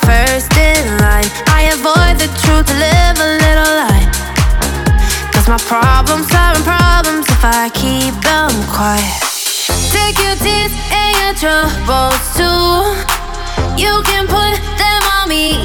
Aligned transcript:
first 0.00 0.52
in 0.56 0.82
line. 0.98 1.28
I 1.48 1.70
avoid 1.76 2.16
the 2.18 2.30
truth 2.42 2.66
to 2.66 2.76
live 2.76 3.16
a 3.18 3.30
little 3.44 3.72
lie. 3.82 4.06
Cause 5.32 5.48
my 5.48 5.60
problems 5.68 6.28
are 6.32 6.56
problems 6.62 7.26
if 7.28 7.44
I 7.44 7.68
keep 7.74 8.14
them 8.22 8.52
quiet. 8.70 9.20
Take 9.92 10.16
your 10.24 10.36
tears 10.40 10.72
and 10.90 11.12
your 11.22 11.34
troubles 11.42 12.22
too. 12.38 12.96
You 13.76 14.02
can 14.08 14.24
put 14.26 14.56
them 14.80 15.02
on 15.16 15.28
me. 15.28 15.58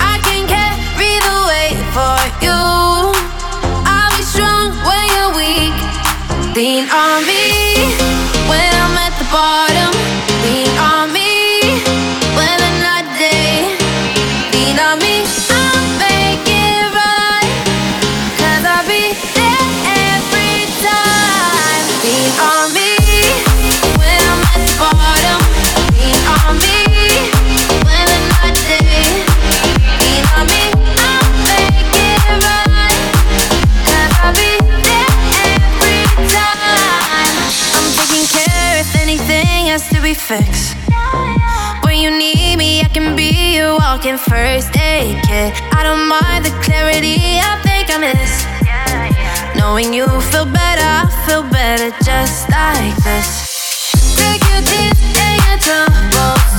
I 0.00 0.14
can 0.26 0.46
carry 0.46 1.14
the 1.28 1.36
weight 1.50 1.80
for 1.92 2.18
you. 2.44 2.60
I'll 3.84 4.12
be 4.16 4.22
strong 4.22 4.72
when 4.86 5.04
you're 5.14 5.34
weak. 5.36 5.76
Lean 6.56 6.88
on 6.90 7.26
me. 7.26 8.13
talking 44.04 44.18
first 44.18 44.76
aid 44.76 45.16
kit. 45.24 45.54
I 45.72 45.82
don't 45.82 46.06
mind 46.06 46.44
the 46.44 46.50
clarity 46.62 47.16
I 47.40 47.58
think 47.64 47.88
I 47.88 47.98
miss. 47.98 48.44
Knowing 49.56 49.94
you 49.94 50.06
feel 50.30 50.44
better, 50.44 50.84
I 50.84 51.08
feel 51.26 51.42
better 51.42 51.90
just 52.04 52.50
like 52.50 52.96
this. 53.02 54.16
Take 54.16 54.42
your 54.50 54.60
teeth 54.60 55.00
and 55.16 55.40
your 55.48 55.58
troubles. 55.58 56.53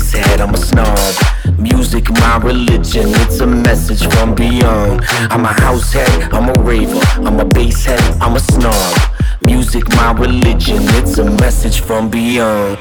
A 0.00 0.42
I'm 0.42 0.54
a 0.54 0.56
snob. 0.56 1.58
Music, 1.58 2.10
my 2.10 2.38
religion, 2.38 3.04
it's 3.22 3.40
a 3.40 3.46
message 3.46 4.06
from 4.14 4.34
beyond. 4.34 5.02
I'm 5.30 5.44
a 5.44 5.52
house 5.60 5.92
head, 5.92 6.32
I'm 6.32 6.48
a 6.48 6.62
raver, 6.62 7.00
I'm 7.16 7.38
a 7.38 7.44
bass 7.44 7.84
head, 7.84 8.00
I'm 8.20 8.34
a 8.34 8.40
snob. 8.40 8.98
Music, 9.44 9.86
my 9.90 10.12
religion, 10.12 10.78
it's 10.96 11.18
a 11.18 11.24
message 11.24 11.80
from 11.80 12.08
beyond. 12.08 12.78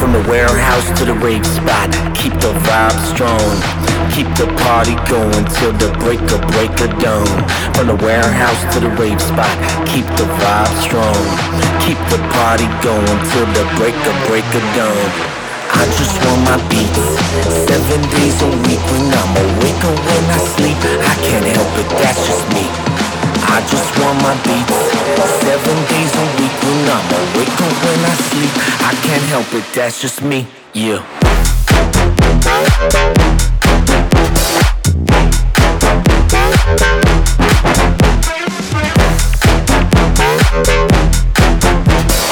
From 0.00 0.16
the 0.16 0.24
warehouse 0.32 0.88
to 0.98 1.04
the 1.04 1.12
rave 1.12 1.44
spot, 1.44 1.92
keep 2.16 2.32
the 2.40 2.56
vibe 2.64 2.96
strong. 3.12 3.52
Keep 4.16 4.32
the 4.40 4.48
party 4.64 4.96
going 5.04 5.44
till 5.60 5.76
the 5.76 5.92
break 6.00 6.24
of 6.32 6.40
break 6.56 6.72
of 6.80 6.88
dawn. 7.04 7.28
From 7.76 7.92
the 7.92 7.98
warehouse 8.00 8.64
to 8.72 8.80
the 8.80 8.88
rave 8.96 9.20
spot, 9.20 9.52
keep 9.84 10.08
the 10.16 10.24
vibe 10.40 10.72
strong. 10.80 11.20
Keep 11.84 12.00
the 12.08 12.16
party 12.32 12.64
going 12.80 13.20
till 13.28 13.48
the 13.52 13.68
break 13.76 13.94
of 14.08 14.16
break 14.24 14.48
of 14.56 14.64
dawn. 14.72 15.40
I 15.76 15.84
just 16.00 16.16
want 16.24 16.48
my 16.48 16.58
beats 16.72 17.04
Seven 17.68 18.00
days 18.10 18.40
a 18.42 18.50
week 18.66 18.82
when 18.90 19.06
I'm 19.06 19.32
awake 19.36 19.82
or 19.84 19.94
when 19.94 20.24
I 20.32 20.40
sleep 20.56 20.80
I 20.82 21.14
can't 21.22 21.46
help 21.46 21.72
it, 21.78 21.88
that's 21.94 22.26
just 22.26 22.42
me 22.50 22.66
I 23.46 23.62
just 23.70 23.90
want 24.02 24.18
my 24.18 24.34
beats 24.42 24.80
Seven 25.46 25.76
days 25.86 26.12
a 26.16 26.26
week 26.42 26.49
when 26.62 26.88
I'm 26.88 27.06
awake 27.20 27.60
or 27.60 27.72
when 27.84 28.00
I 28.04 28.14
sleep 28.28 28.52
I 28.80 28.92
can't 29.02 29.24
help 29.24 29.52
it, 29.54 29.64
that's 29.74 30.00
just 30.00 30.22
me, 30.22 30.46
yeah 30.74 31.00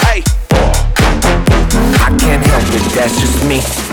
Hey. 0.05 0.23
I 2.01 2.17
can't 2.19 2.45
help 2.47 2.69
it, 2.75 2.95
that's 2.95 3.21
just 3.21 3.45
me. 3.47 3.88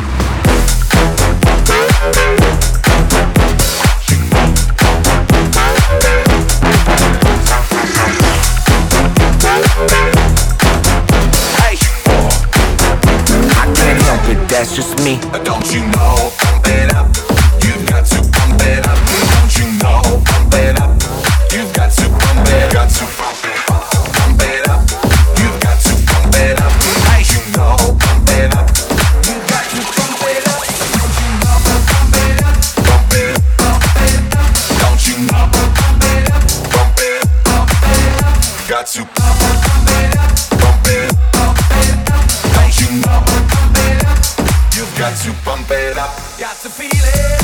Just 14.76 14.98
me. 15.06 15.18
Don't 15.46 15.74
you 15.74 15.80
know? 15.92 16.15
Got 46.56 46.62
to 46.62 46.70
feel 46.70 46.90
it. 46.90 47.42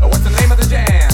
What's 0.00 0.24
the 0.24 0.30
name 0.40 0.50
of 0.50 0.58
the 0.58 0.66
jam? 0.66 1.13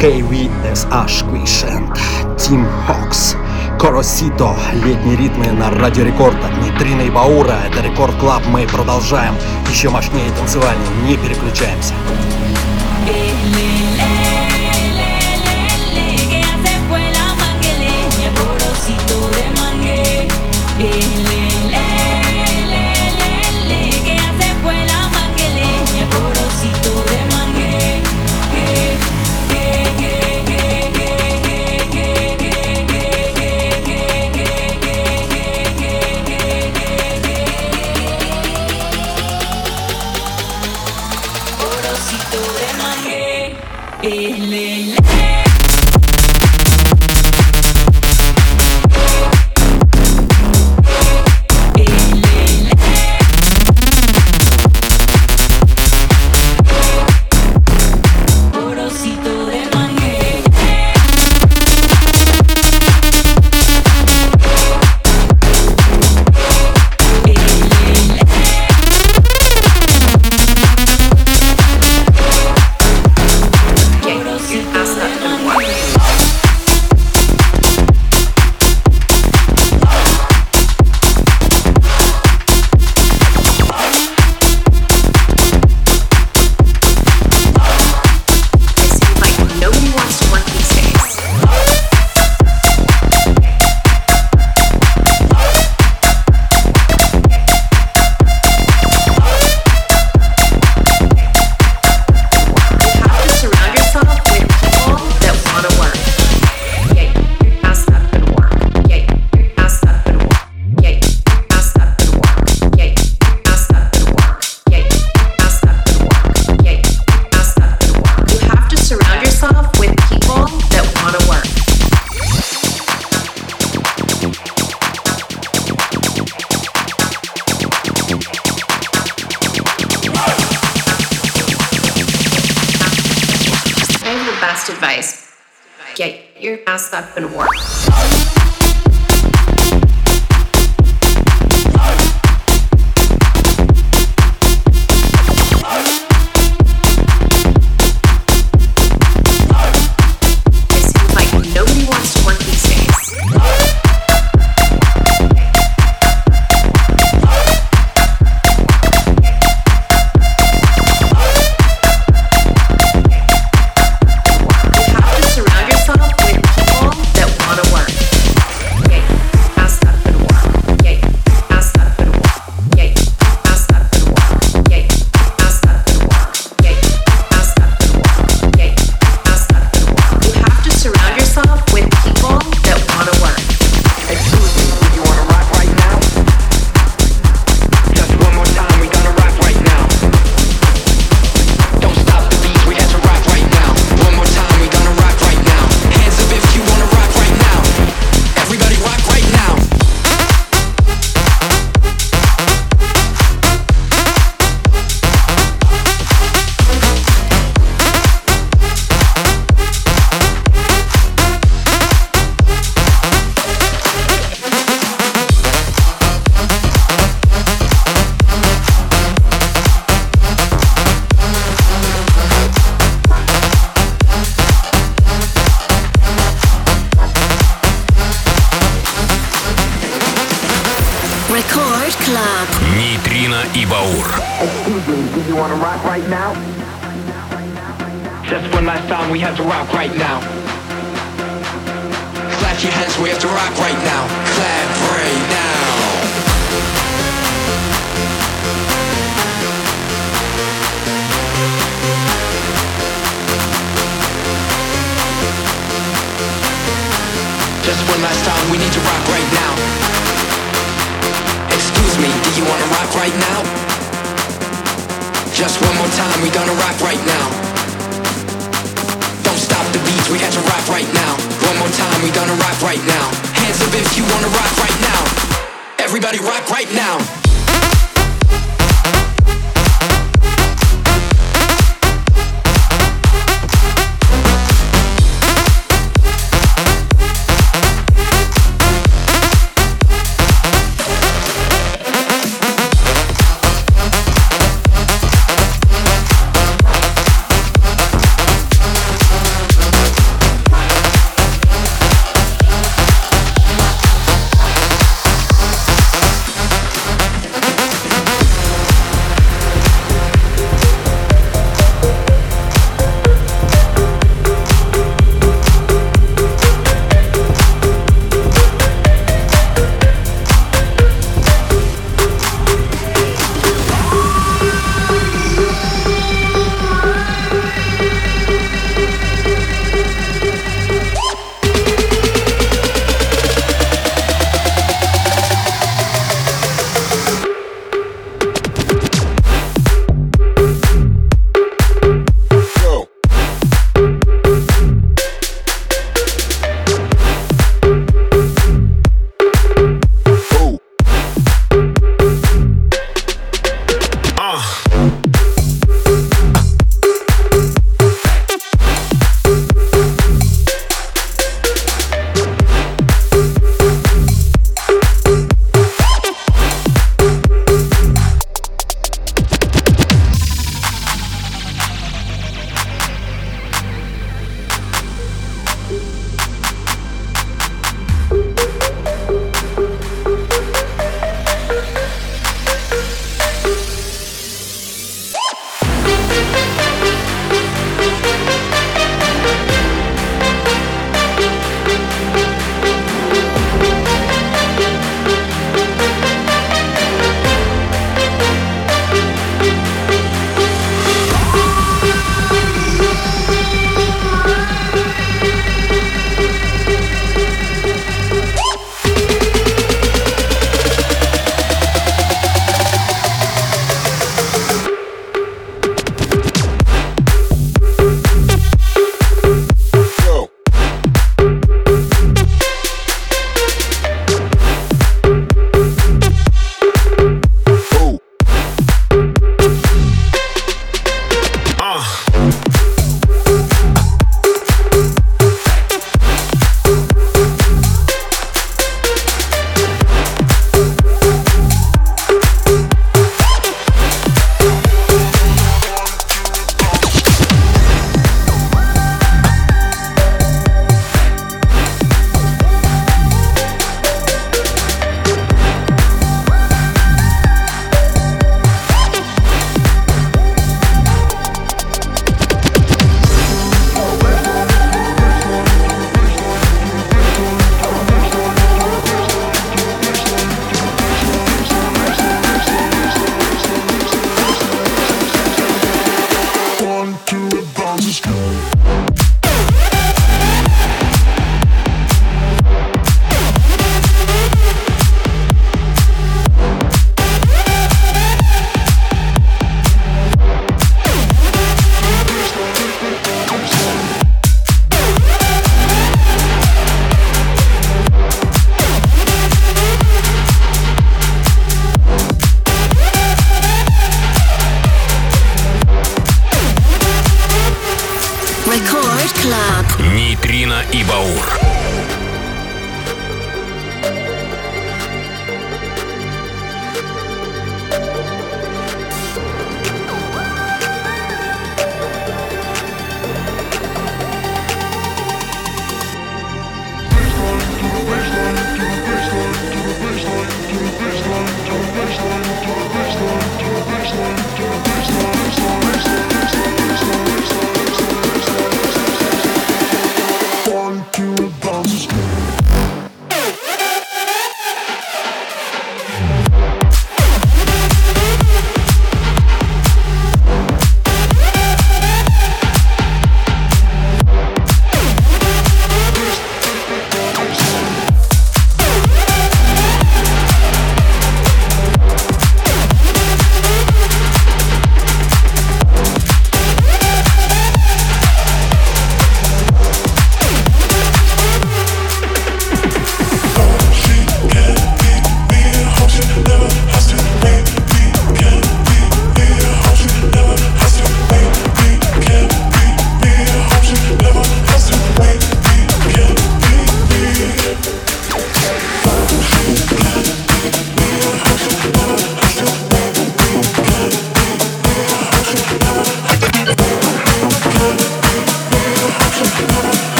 KVSH 0.00 1.28
Quishent, 1.30 1.98
Тим 2.38 2.66
Хокс, 2.86 3.36
Коросито, 3.78 4.56
летние 4.82 5.14
ритмы 5.14 5.52
на 5.52 5.70
Радио 5.70 6.04
Рекорд 6.04 6.38
от 6.42 6.56
и 7.06 7.10
Баура. 7.10 7.58
Это 7.70 7.82
Рекорд 7.86 8.16
Клаб, 8.16 8.42
мы 8.46 8.66
продолжаем. 8.66 9.34
Еще 9.70 9.90
мощнее 9.90 10.26
и 10.26 10.30
танцевальнее, 10.30 10.88
не 11.06 11.18
переключаемся. 11.18 11.92
que 13.06 13.69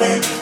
baby. 0.00 0.39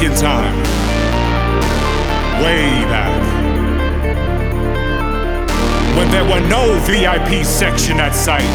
Back 0.00 0.10
in 0.10 0.16
time. 0.16 0.56
Way 2.42 2.84
back. 2.88 3.20
When 5.96 6.10
there 6.10 6.24
were 6.24 6.40
no 6.48 6.78
VIP 6.86 7.44
section 7.44 8.00
at 8.00 8.14
sight, 8.14 8.48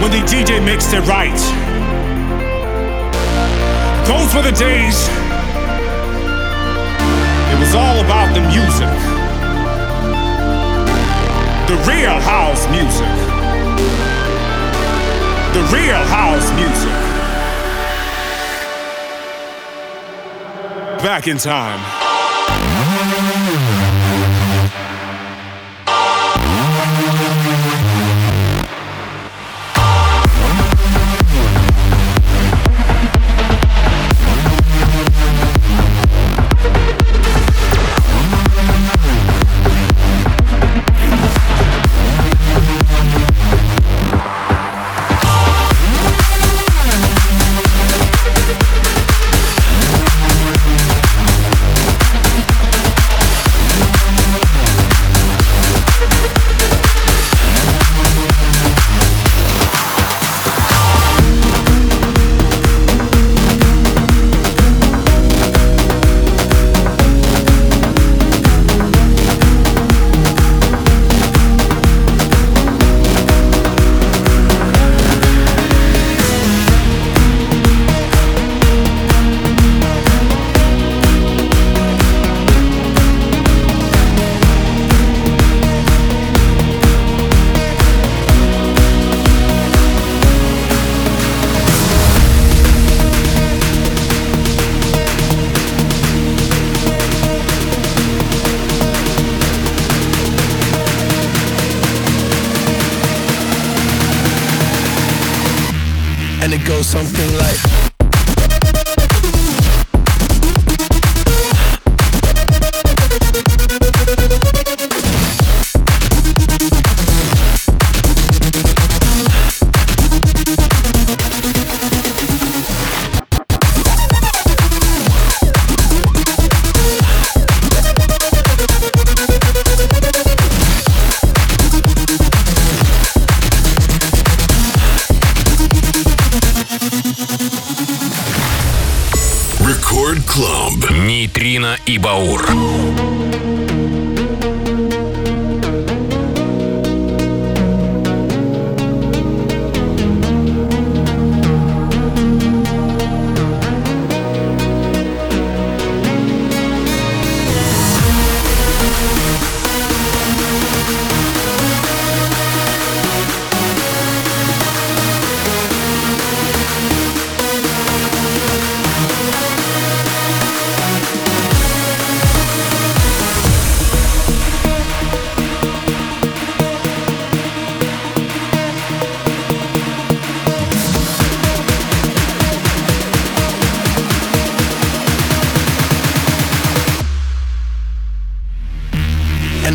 When 0.00 0.10
the 0.12 0.22
DJ 0.26 0.64
mixed 0.64 0.94
it 0.94 1.00
right. 1.06 1.40
Those 4.06 4.34
were 4.34 4.42
the 4.42 4.56
days. 4.56 5.08
It 7.52 7.58
was 7.58 7.74
all 7.74 8.00
about 8.00 8.32
the 8.34 8.40
music. 8.48 8.90
The 11.68 11.76
real 11.90 12.18
house 12.20 12.66
music. 12.70 13.10
The 15.52 15.62
real 15.76 16.02
house 16.06 16.50
music. 16.56 17.09
Back 21.02 21.28
in 21.28 21.38
time. 21.38 21.99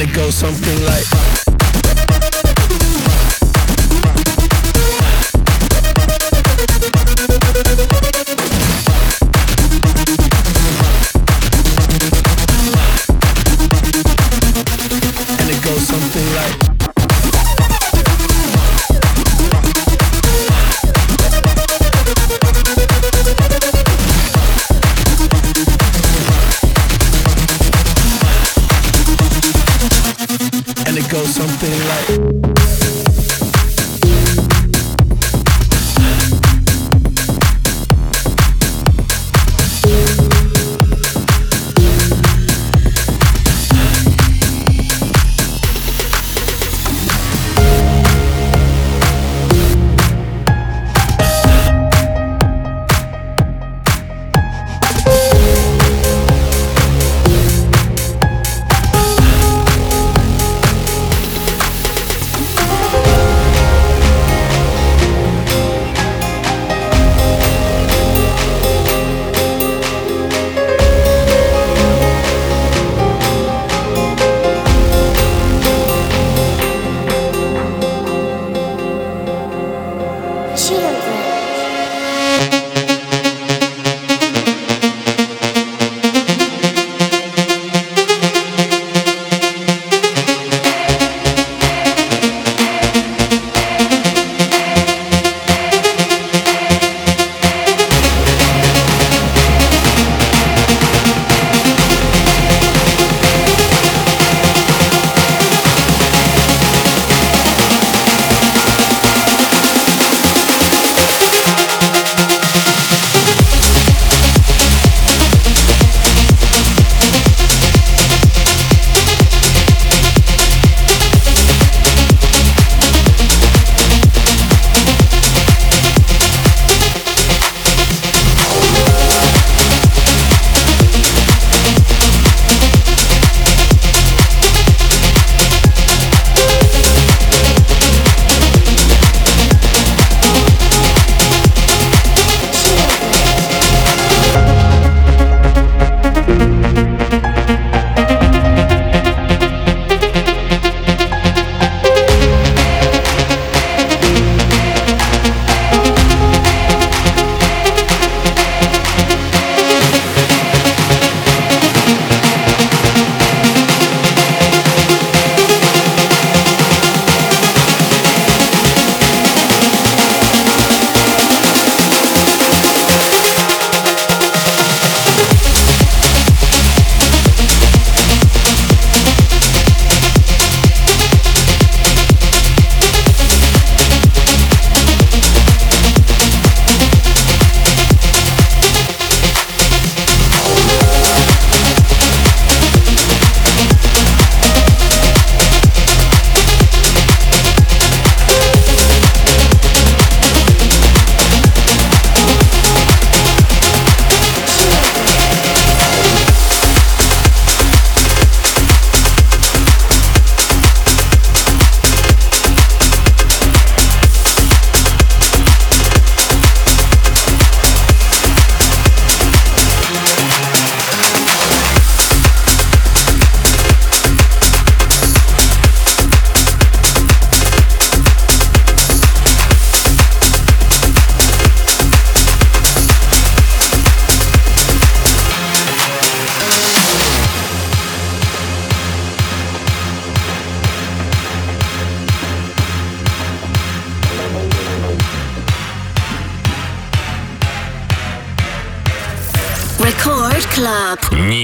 it 0.05 0.13
goes 0.13 0.35
something 0.35 0.85
like 0.85 1.34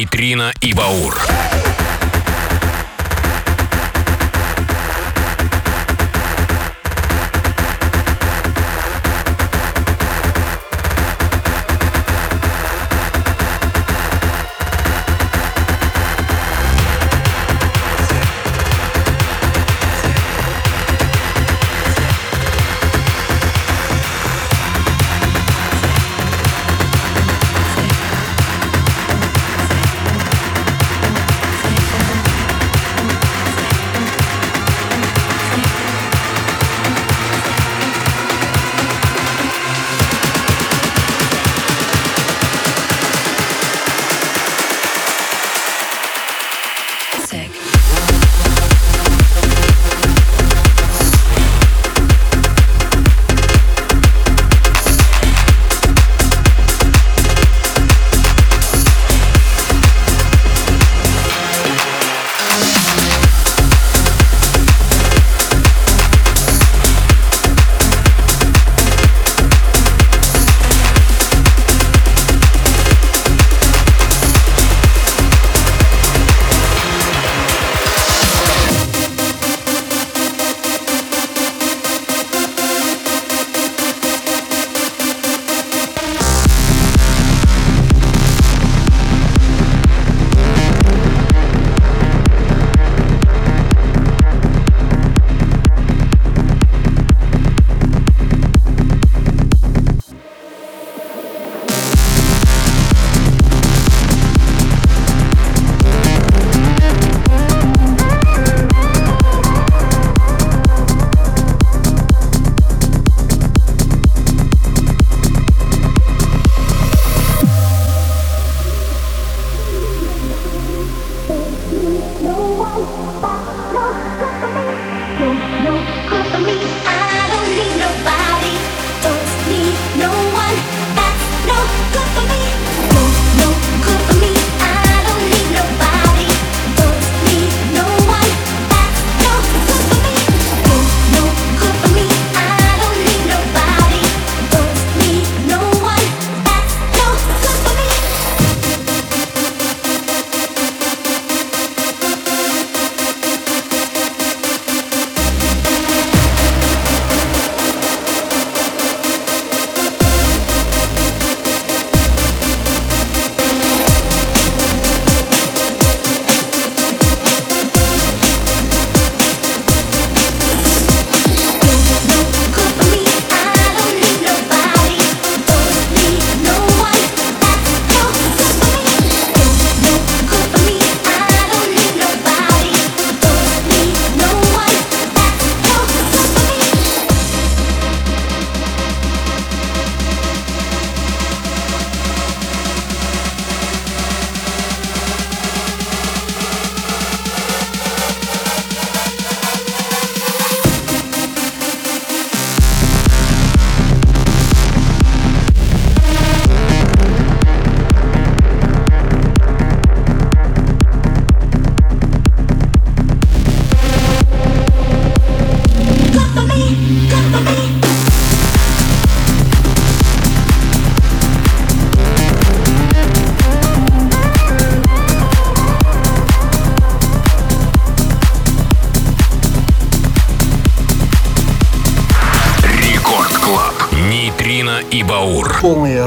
Нейтрино 0.01 0.51
и 0.61 0.73
Баур. 0.73 1.70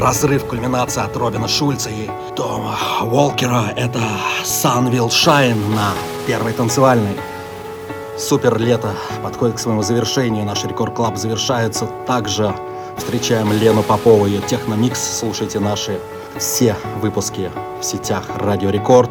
Разрыв 0.05 0.45
кульминации 0.45 1.03
от 1.03 1.17
Робина 1.17 1.47
Шульца 1.47 1.89
и 1.89 2.07
Тома 2.35 2.77
Уолкера— 3.01 3.73
это 3.75 3.99
Sun 4.43 4.91
Will 4.91 5.09
Shine 5.09 5.57
на 5.73 5.93
первой 6.27 6.53
танцевальной. 6.53 7.17
Супер 8.15 8.59
лето 8.59 8.93
подходит 9.23 9.55
к 9.55 9.59
своему 9.59 9.81
завершению. 9.81 10.45
Наш 10.45 10.63
Рекорд 10.63 10.93
Клаб 10.93 11.17
завершается. 11.17 11.87
Также 12.05 12.53
встречаем 12.97 13.51
Лену 13.51 13.81
Попову 13.81 14.27
и 14.27 14.37
Техномикс. 14.41 15.19
Слушайте 15.19 15.59
наши 15.59 15.99
все 16.37 16.75
выпуски 17.01 17.49
в 17.81 17.83
сетях 17.83 18.25
Радио 18.37 18.69
Рекорд, 18.69 19.09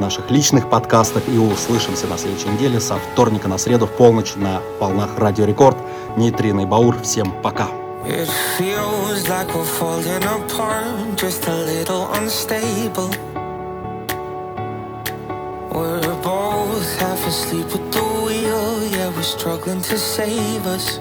наших 0.00 0.30
личных 0.30 0.68
подкастах 0.68 1.22
и 1.28 1.38
услышимся 1.38 2.06
на 2.08 2.18
следующей 2.18 2.50
неделе 2.50 2.78
со 2.78 2.96
вторника 2.96 3.48
на 3.48 3.56
среду 3.56 3.86
в 3.86 3.90
полночь 3.92 4.34
на 4.36 4.60
волнах 4.80 5.08
Радио 5.16 5.46
Рекорд. 5.46 5.78
Нейтрино 6.18 6.60
и 6.60 6.66
Баур. 6.66 6.94
Всем 7.02 7.32
пока. 7.42 7.68
It 8.08 8.30
feels 8.56 9.28
like 9.28 9.52
we're 9.52 9.64
falling 9.64 10.22
apart, 10.22 11.18
just 11.18 11.44
a 11.48 11.56
little 11.56 12.06
unstable. 12.12 13.10
We're 15.74 16.22
both 16.22 17.00
half 17.00 17.26
asleep 17.26 17.66
at 17.66 17.92
the 17.92 18.04
wheel, 18.24 18.86
yeah, 18.86 19.08
we're 19.08 19.22
struggling 19.22 19.82
to 19.82 19.98
save 19.98 20.66
us. 20.66 21.00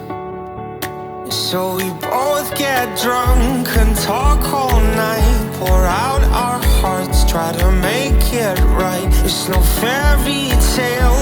So 1.30 1.76
we 1.76 1.90
both 2.02 2.58
get 2.58 2.98
drunk 3.00 3.68
and 3.78 3.96
talk 3.98 4.42
all 4.52 4.82
night, 4.82 5.52
pour 5.60 5.86
out 5.86 6.24
our 6.24 6.60
hearts, 6.82 7.24
try 7.30 7.52
to 7.52 7.72
make 7.72 8.34
it 8.34 8.60
right. 8.82 9.14
It's 9.24 9.48
no 9.48 9.62
fairy 9.80 10.50
tale, 10.76 11.15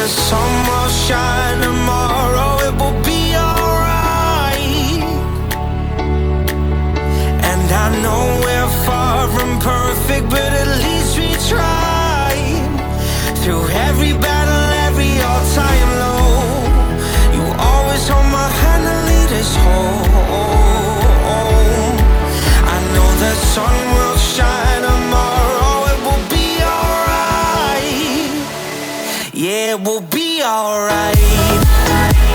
the 0.00 0.08
sun 0.08 0.50
will 0.66 0.88
shine 0.88 1.60
tomorrow, 1.60 2.09
it 29.70 29.80
will 29.82 30.00
be 30.00 30.42
alright. 30.42 32.29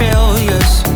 failures. 0.00 0.89